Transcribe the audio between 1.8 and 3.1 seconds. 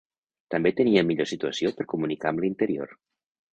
per comunicar amb l'interior.